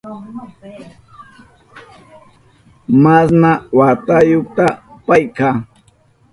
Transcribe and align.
¿Masna 3.03 3.51
watayuta 3.77 4.65
payka? 5.05 5.49